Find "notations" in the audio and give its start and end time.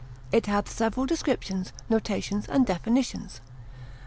1.87-2.47